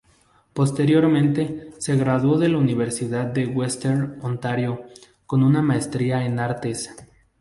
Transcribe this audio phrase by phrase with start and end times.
[0.53, 4.83] Posteriormente, se graduó de la Universidad de Western Ontario
[5.27, 6.89] con una Maestría en Artes.